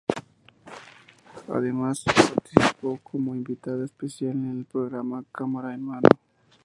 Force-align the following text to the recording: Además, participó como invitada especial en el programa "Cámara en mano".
Además, 1.53 2.03
participó 2.03 2.97
como 3.03 3.35
invitada 3.35 3.85
especial 3.85 4.31
en 4.31 4.57
el 4.57 4.65
programa 4.65 5.23
"Cámara 5.31 5.75
en 5.75 5.83
mano". 5.83 6.09